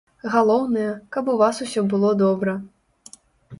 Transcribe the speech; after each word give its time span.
Галоўнае, 0.35 0.85
каб 1.17 1.29
у 1.35 1.37
вас 1.43 1.61
усё 1.67 1.85
было 1.93 2.09
добра. 2.25 2.59